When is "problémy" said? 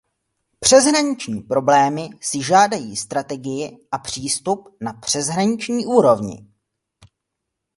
1.41-2.09